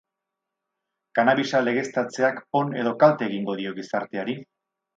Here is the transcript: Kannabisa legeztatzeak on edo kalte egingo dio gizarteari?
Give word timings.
Kannabisa 1.19 1.61
legeztatzeak 1.67 2.41
on 2.63 2.73
edo 2.85 2.97
kalte 3.05 3.29
egingo 3.31 3.59
dio 3.63 3.77
gizarteari? 3.79 4.39